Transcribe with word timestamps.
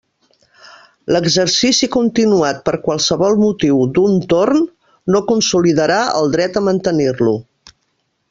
L'exercici 1.15 1.89
continuat 1.95 2.63
per 2.69 2.73
qualsevol 2.87 3.37
motiu 3.43 3.83
d'un 3.97 4.17
torn 4.33 4.65
no 5.17 5.23
consolidarà 5.33 5.99
el 6.23 6.33
dret 6.39 6.57
a 6.63 6.67
mantenir-lo. 6.71 7.37